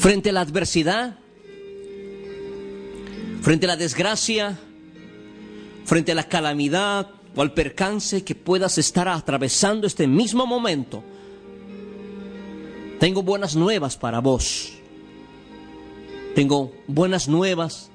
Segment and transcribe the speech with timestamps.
[0.00, 1.18] Frente a la adversidad,
[3.42, 4.58] frente a la desgracia,
[5.84, 11.04] frente a la calamidad o al percance que puedas estar atravesando este mismo momento,
[12.98, 14.72] tengo buenas nuevas para vos.
[16.34, 17.90] Tengo buenas nuevas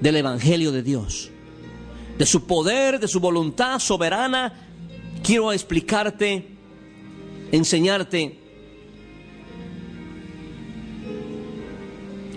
[0.00, 1.30] del Evangelio de Dios,
[2.18, 4.52] de su poder, de su voluntad soberana.
[5.22, 6.56] Quiero explicarte,
[7.52, 8.43] enseñarte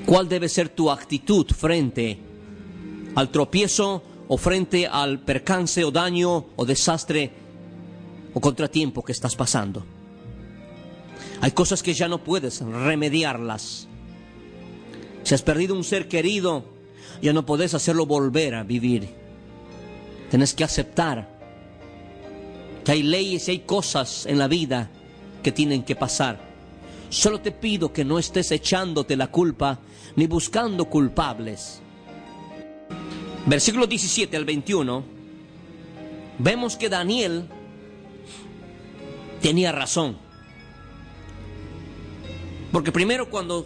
[0.08, 2.17] cuál debe ser tu actitud frente
[3.13, 7.30] al tropiezo o frente al percance o daño o desastre
[8.33, 9.83] o contratiempo que estás pasando.
[11.41, 13.89] Hay cosas que ya no puedes remediarlas.
[15.23, 16.64] Si has perdido un ser querido,
[17.21, 19.09] ya no puedes hacerlo volver a vivir.
[20.30, 21.27] Tienes que aceptar
[22.86, 24.89] que hay leyes y hay cosas en la vida
[25.44, 26.47] que tienen que pasar.
[27.09, 29.80] Solo te pido que no estés echándote la culpa
[30.16, 31.81] ni buscando culpables.
[33.45, 35.03] Versículo 17 al 21,
[36.39, 37.45] vemos que Daniel
[39.41, 40.17] tenía razón.
[42.73, 43.66] Porque primero cuando,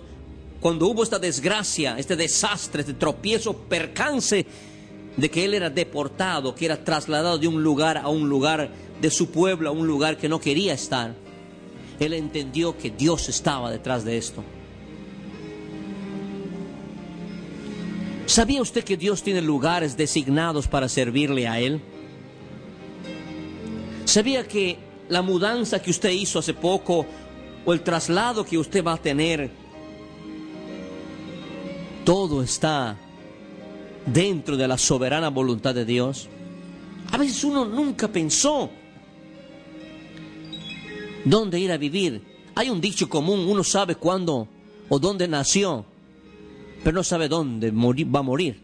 [0.60, 4.46] cuando hubo esta desgracia, este desastre, este tropiezo, percance
[5.18, 8.70] de que él era deportado, que era trasladado de un lugar a un lugar,
[9.02, 11.16] de su pueblo a un lugar que no quería estar,
[12.02, 14.44] él entendió que Dios estaba detrás de esto.
[18.26, 21.80] ¿Sabía usted que Dios tiene lugares designados para servirle a Él?
[24.06, 24.80] ¿Sabía que
[25.10, 27.06] la mudanza que usted hizo hace poco
[27.66, 29.52] o el traslado que usted va a tener,
[32.04, 32.98] todo está
[34.08, 36.30] dentro de la soberana voluntad de Dios?
[37.12, 38.72] A veces uno nunca pensó
[41.26, 42.22] dónde ir a vivir.
[42.56, 44.48] Hay un dicho común, uno sabe cuándo
[44.90, 45.86] o dónde nació,
[46.84, 48.60] pero no sabe dónde va a morir.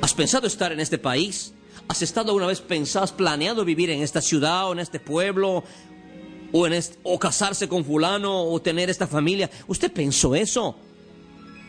[0.00, 1.54] ¿Has pensado estar en este país?
[1.88, 5.64] ¿Has estado una vez pensado, has planeado vivir en esta ciudad o en este pueblo?
[6.54, 9.48] O, en o casarse con fulano o tener esta familia.
[9.66, 10.76] ¿Usted pensó eso?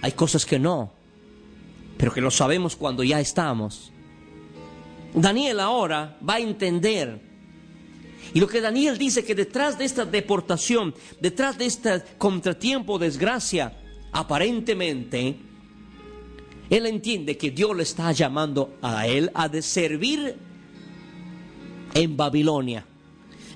[0.01, 0.91] Hay cosas que no,
[1.97, 3.91] pero que lo sabemos cuando ya estamos.
[5.13, 7.32] Daniel ahora va a entender
[8.33, 13.77] y lo que Daniel dice que detrás de esta deportación, detrás de este contratiempo, desgracia,
[14.11, 15.37] aparentemente,
[16.69, 20.35] él entiende que Dios le está llamando a él a servir
[21.93, 22.85] en Babilonia.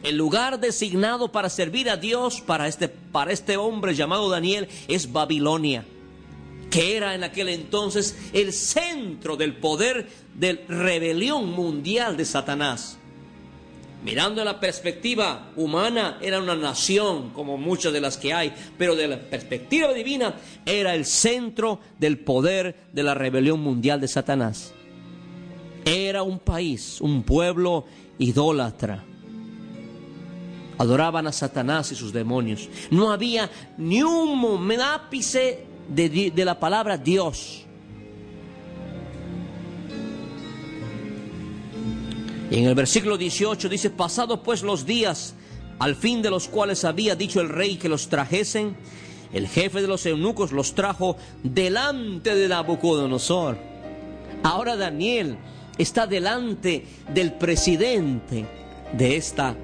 [0.03, 5.11] El lugar designado para servir a Dios para este, para este hombre llamado Daniel es
[5.11, 5.85] Babilonia,
[6.69, 12.99] que era en aquel entonces el centro del poder de rebelión mundial de Satanás.
[14.07, 19.05] Mirando la perspectiva humana, era una nación como muchas de las que hay, pero de
[19.05, 20.33] la perspectiva divina
[20.65, 24.73] era el centro del poder de la rebelión mundial de Satanás.
[25.83, 27.83] Era un país, un pueblo
[28.17, 29.03] idólatra.
[30.77, 32.69] Adoraban a Satanás y sus demonios.
[32.89, 37.66] No había ni un ápice de, de la palabra Dios.
[42.49, 45.35] Y en el versículo 18 dice, pasados pues los días,
[45.79, 48.77] al fin de los cuales había dicho el rey que los trajesen,
[49.33, 53.57] el jefe de los eunucos los trajo delante de Nabucodonosor.
[54.43, 55.37] Ahora Daniel
[55.77, 58.45] está delante del presidente
[58.93, 59.55] de esta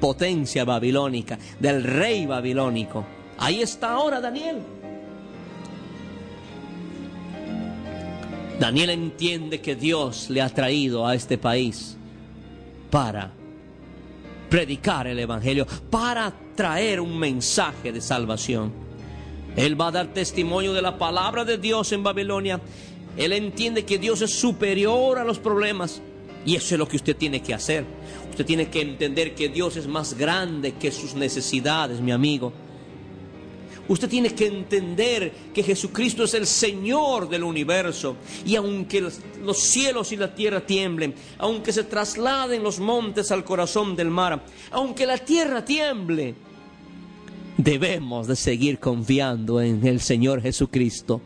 [0.00, 3.04] potencia babilónica, del rey babilónico.
[3.36, 4.60] Ahí está ahora Daniel.
[8.58, 11.98] Daniel entiende que Dios le ha traído a este país
[12.94, 13.28] para
[14.48, 18.72] predicar el Evangelio, para traer un mensaje de salvación.
[19.56, 22.60] Él va a dar testimonio de la palabra de Dios en Babilonia.
[23.16, 26.02] Él entiende que Dios es superior a los problemas.
[26.46, 27.84] Y eso es lo que usted tiene que hacer.
[28.30, 32.52] Usted tiene que entender que Dios es más grande que sus necesidades, mi amigo.
[33.86, 38.16] Usted tiene que entender que Jesucristo es el Señor del universo.
[38.46, 39.02] Y aunque
[39.42, 44.42] los cielos y la tierra tiemblen, aunque se trasladen los montes al corazón del mar,
[44.70, 46.34] aunque la tierra tiemble,
[47.58, 51.20] debemos de seguir confiando en el Señor Jesucristo.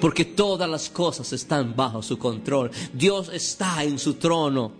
[0.00, 2.70] Porque todas las cosas están bajo su control.
[2.92, 4.72] Dios está en su trono.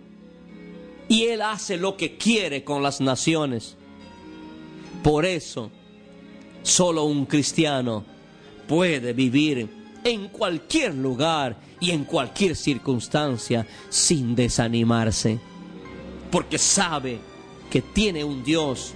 [1.09, 3.75] Y Él hace lo que quiere con las naciones.
[5.03, 5.71] Por eso,
[6.61, 8.03] solo un cristiano
[8.67, 9.67] puede vivir
[10.03, 15.39] en cualquier lugar y en cualquier circunstancia sin desanimarse,
[16.29, 17.19] porque sabe
[17.69, 18.93] que tiene un Dios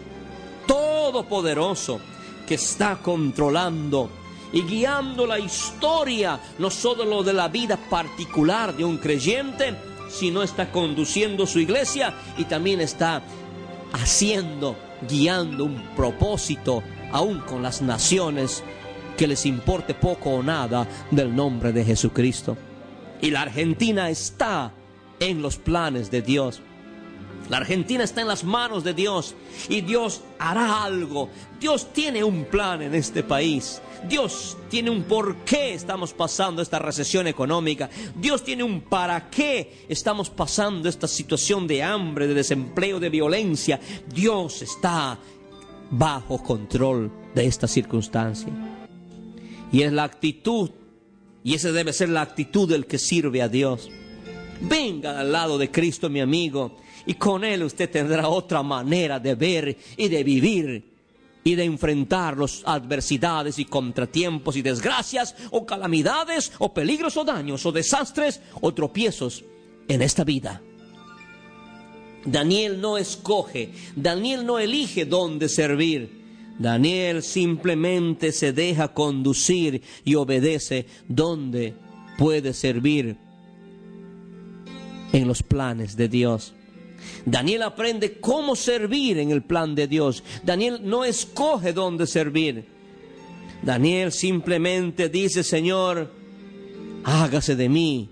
[0.68, 2.00] todopoderoso
[2.48, 4.10] que está controlando
[4.54, 9.76] y guiando la historia, no solo de la vida particular de un creyente,
[10.10, 13.24] sino está conduciendo su iglesia y también está
[13.92, 14.76] haciendo
[15.08, 18.64] guiando un propósito aún con las naciones
[19.18, 22.58] que les importe poco o nada del nombre de Jesucristo.
[23.22, 24.74] Y la Argentina está
[25.20, 26.62] en los planes de Dios.
[27.50, 29.36] La Argentina está en las manos de Dios
[29.70, 31.30] y Dios hará algo.
[31.60, 33.82] Dios tiene un plan en este país.
[34.08, 37.90] Dios tiene un por qué estamos pasando esta recesión económica.
[38.16, 43.80] Dios tiene un para qué estamos pasando esta situación de hambre, de desempleo, de violencia.
[44.14, 45.20] Dios está
[45.92, 48.52] bajo control de esta circunstancia.
[49.72, 50.72] Y es la actitud,
[51.44, 53.90] y esa debe ser la actitud del que sirve a Dios.
[54.62, 59.36] Venga al lado de Cristo, mi amigo, y con Él usted tendrá otra manera de
[59.36, 60.96] ver y de vivir
[61.44, 67.66] y de enfrentar las adversidades y contratiempos y desgracias o calamidades o peligros o daños
[67.66, 69.44] o desastres o tropiezos
[69.88, 70.62] en esta vida.
[72.26, 76.26] Daniel no escoge, Daniel no elige dónde servir.
[76.58, 81.76] Daniel simplemente se deja conducir y obedece donde
[82.18, 83.18] puede servir
[85.14, 86.56] en los planes de Dios.
[87.26, 90.24] Daniel aprende cómo servir en el plan de Dios.
[90.44, 92.66] Daniel no escoge dónde servir.
[93.62, 96.12] Daniel simplemente dice, Señor,
[97.04, 98.10] hágase de mí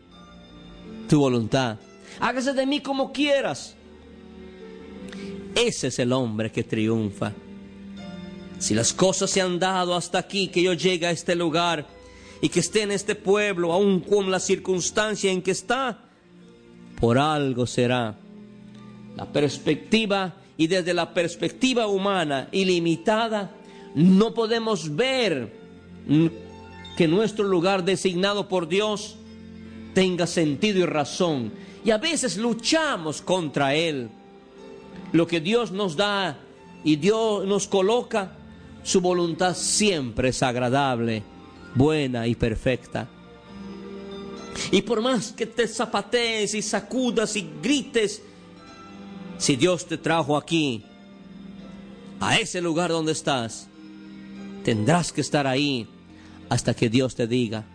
[1.08, 1.78] tu voluntad.
[2.20, 3.76] Hágase de mí como quieras.
[5.56, 7.34] Ese es el hombre que triunfa.
[8.58, 11.86] Si las cosas se han dado hasta aquí, que yo llegue a este lugar
[12.42, 16.06] y que esté en este pueblo, aun con la circunstancia en que está,
[17.00, 18.18] por algo será
[19.16, 23.52] la perspectiva y desde la perspectiva humana ilimitada,
[23.96, 25.52] no podemos ver
[26.98, 29.16] que nuestro lugar designado por Dios
[29.94, 31.52] tenga sentido y razón.
[31.86, 34.10] Y a veces luchamos contra Él.
[35.12, 36.38] Lo que Dios nos da
[36.84, 38.36] y Dios nos coloca,
[38.84, 41.24] su voluntad siempre es agradable,
[41.76, 43.08] buena y perfecta.
[44.72, 48.22] Y por más que te zapatees y sacudas y grites,
[49.38, 50.84] si Dios te trajo aquí,
[52.20, 53.68] a ese lugar donde estás,
[54.64, 55.88] tendrás que estar ahí
[56.50, 57.66] hasta que Dios te diga.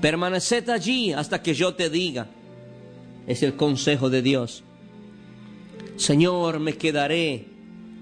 [0.00, 2.28] Permaneced allí hasta que yo te diga.
[3.26, 4.64] Es el consejo de Dios.
[5.96, 7.46] Señor, me quedaré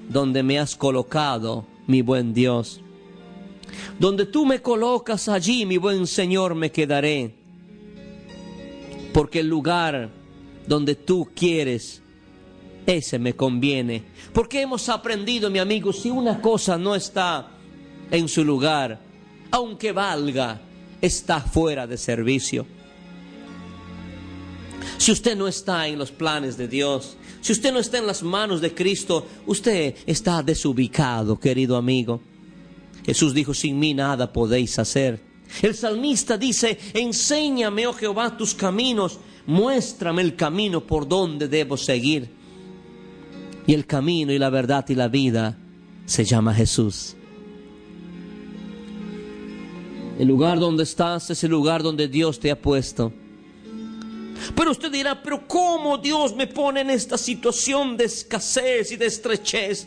[0.08, 2.80] donde me has colocado, mi buen Dios.
[3.98, 7.34] Donde tú me colocas allí, mi buen Señor, me quedaré.
[9.12, 10.10] Porque el lugar
[10.68, 12.02] donde tú quieres
[12.88, 14.02] ese me conviene.
[14.32, 17.50] Porque hemos aprendido, mi amigo, si una cosa no está
[18.10, 18.98] en su lugar,
[19.50, 20.60] aunque valga,
[21.00, 22.66] está fuera de servicio.
[24.96, 28.22] Si usted no está en los planes de Dios, si usted no está en las
[28.22, 32.20] manos de Cristo, usted está desubicado, querido amigo.
[33.04, 35.20] Jesús dijo, sin mí nada podéis hacer.
[35.62, 42.37] El salmista dice, enséñame, oh Jehová, tus caminos, muéstrame el camino por donde debo seguir
[43.68, 45.58] y el camino y la verdad y la vida
[46.06, 47.14] se llama Jesús.
[50.18, 53.12] El lugar donde estás es el lugar donde Dios te ha puesto.
[54.56, 59.04] Pero usted dirá, pero ¿cómo Dios me pone en esta situación de escasez y de
[59.04, 59.86] estrechez?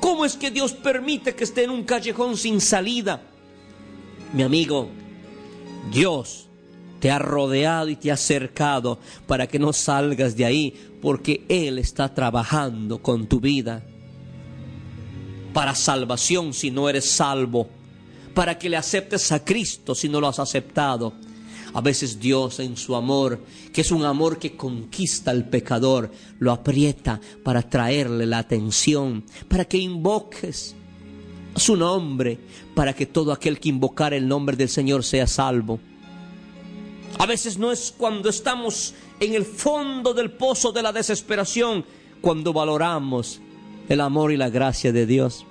[0.00, 3.20] ¿Cómo es que Dios permite que esté en un callejón sin salida?
[4.32, 4.88] Mi amigo,
[5.92, 6.48] Dios
[7.02, 11.80] te ha rodeado y te ha cercado para que no salgas de ahí, porque Él
[11.80, 13.82] está trabajando con tu vida
[15.52, 17.68] para salvación si no eres salvo,
[18.34, 21.12] para que le aceptes a Cristo si no lo has aceptado.
[21.74, 23.40] A veces Dios en su amor,
[23.72, 29.64] que es un amor que conquista al pecador, lo aprieta para traerle la atención, para
[29.64, 30.76] que invoques
[31.56, 32.38] su nombre,
[32.76, 35.80] para que todo aquel que invocar el nombre del Señor sea salvo.
[37.18, 41.84] A veces no es cuando estamos en el fondo del pozo de la desesperación,
[42.20, 43.40] cuando valoramos
[43.88, 45.46] el amor y la gracia de Dios.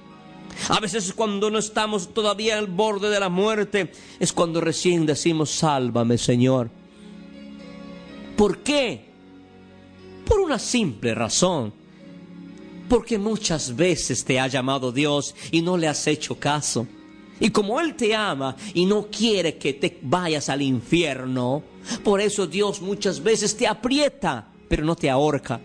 [0.69, 5.49] A veces cuando no estamos todavía al borde de la muerte, es cuando recién decimos,
[5.51, 6.69] sálvame Señor.
[8.35, 9.05] ¿Por qué?
[10.25, 11.73] Por una simple razón.
[12.89, 16.87] Porque muchas veces te ha llamado Dios y no le has hecho caso.
[17.41, 21.63] Y como Él te ama y no quiere que te vayas al infierno,
[22.03, 25.59] por eso Dios muchas veces te aprieta, pero no te ahorca,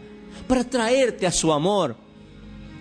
[0.49, 1.95] para traerte a su amor.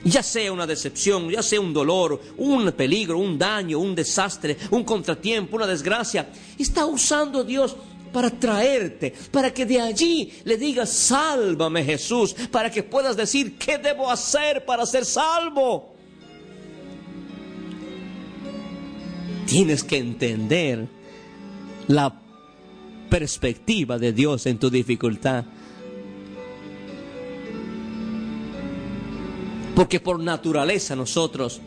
[0.05, 4.83] Ya sea una decepción, ya sea un dolor, un peligro, un daño, un desastre, un
[4.85, 7.75] contratiempo, una desgracia, está usando Dios
[8.13, 13.77] para traerte, para que de allí le digas, sálvame Jesús, para que puedas decir, ¿qué
[13.77, 15.94] debo hacer para ser salvo?
[19.55, 20.85] Tienes que entender
[21.87, 22.13] la
[23.09, 25.45] perspectiva de Dios en tu dificultad.
[29.73, 31.61] Porque por naturaleza nosotros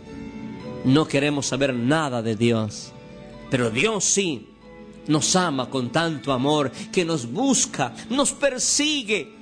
[0.84, 2.92] no queremos saber nada de Dios.
[3.50, 4.50] Pero Dios sí
[5.06, 9.34] nos ama con tanto amor que nos busca, nos persigue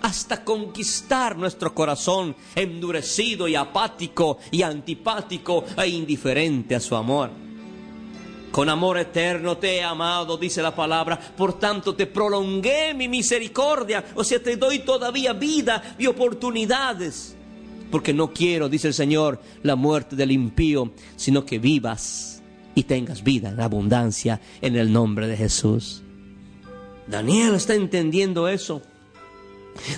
[0.00, 7.49] hasta conquistar nuestro corazón endurecido y apático y antipático e indiferente a su amor.
[8.50, 14.04] Con amor eterno te he amado, dice la palabra, por tanto te prolongué mi misericordia,
[14.16, 17.36] o sea, te doy todavía vida y oportunidades,
[17.92, 22.42] porque no quiero, dice el Señor, la muerte del impío, sino que vivas
[22.74, 26.02] y tengas vida en abundancia en el nombre de Jesús.
[27.06, 28.82] Daniel está entendiendo eso.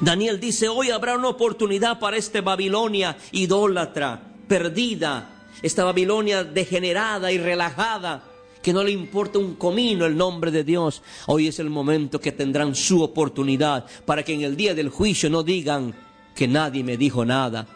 [0.02, 7.38] Daniel dice, hoy habrá una oportunidad para esta Babilonia idólatra, perdida, esta Babilonia degenerada y
[7.38, 8.24] relajada
[8.62, 11.02] que no le importa un comino el nombre de Dios.
[11.26, 15.28] Hoy es el momento que tendrán su oportunidad para que en el día del juicio
[15.28, 15.94] no digan
[16.34, 17.66] que nadie me dijo nada.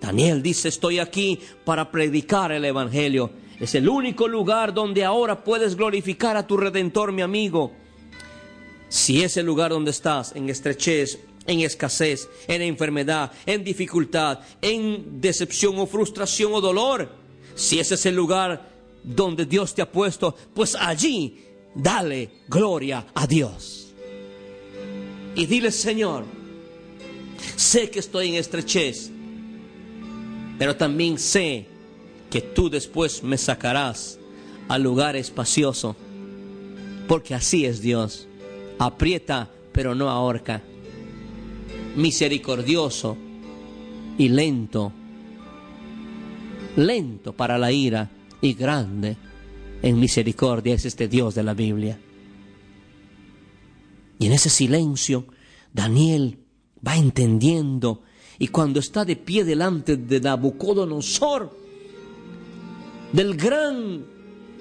[0.00, 3.30] Daniel dice, estoy aquí para predicar el Evangelio.
[3.58, 7.72] Es el único lugar donde ahora puedes glorificar a tu Redentor, mi amigo.
[8.88, 15.20] Si es el lugar donde estás, en estrechez, en escasez, en enfermedad, en dificultad, en
[15.20, 17.10] decepción o frustración o dolor,
[17.54, 18.69] si ese es el lugar
[19.02, 21.38] donde Dios te ha puesto, pues allí
[21.74, 23.92] dale gloria a Dios.
[25.34, 26.24] Y dile, Señor,
[27.56, 29.10] sé que estoy en estrechez,
[30.58, 31.66] pero también sé
[32.30, 34.18] que tú después me sacarás
[34.68, 35.96] al lugar espacioso,
[37.08, 38.26] porque así es Dios.
[38.78, 40.62] Aprieta, pero no ahorca.
[41.96, 43.16] Misericordioso
[44.16, 44.92] y lento,
[46.76, 48.10] lento para la ira
[48.40, 49.16] y grande
[49.82, 51.98] en misericordia es este Dios de la Biblia.
[54.18, 55.26] Y en ese silencio,
[55.72, 56.38] Daniel
[56.86, 58.02] va entendiendo
[58.38, 61.58] y cuando está de pie delante de Nabucodonosor,
[63.12, 64.04] del gran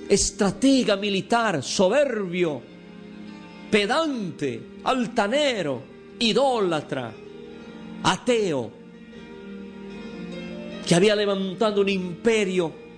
[0.10, 2.62] estratega militar, soberbio,
[3.70, 5.84] pedante, altanero,
[6.20, 7.14] idólatra,
[8.04, 8.72] ateo,
[10.88, 12.89] que había levantado un imperio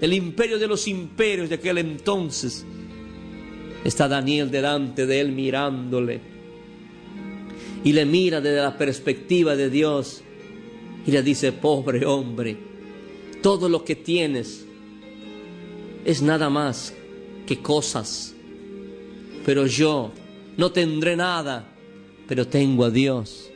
[0.00, 2.64] el imperio de los imperios de aquel entonces.
[3.84, 6.20] Está Daniel delante de él mirándole.
[7.84, 10.22] Y le mira desde la perspectiva de Dios.
[11.06, 12.56] Y le dice, pobre hombre,
[13.42, 14.64] todo lo que tienes
[16.04, 16.94] es nada más
[17.46, 18.34] que cosas.
[19.44, 20.12] Pero yo
[20.56, 21.68] no tendré nada,
[22.26, 23.50] pero tengo a Dios.